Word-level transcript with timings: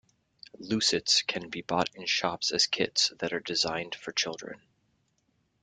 Lucets 0.57 1.21
can 1.21 1.47
be 1.51 1.61
bought 1.61 1.91
in 1.93 2.07
shops 2.07 2.49
as 2.49 2.65
kits 2.65 3.13
that 3.19 3.31
are 3.33 3.39
designed 3.39 3.93
for 3.93 4.11
children. 4.11 4.59